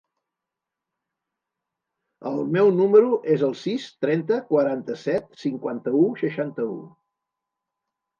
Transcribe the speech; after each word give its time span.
El 2.29 2.39
meu 2.55 2.71
número 2.79 3.19
es 3.33 3.43
el 3.47 3.53
sis, 3.63 3.85
trenta, 4.05 4.39
quaranta-set, 4.53 5.29
cinquanta-u, 5.43 6.01
seixanta-u. 6.23 6.73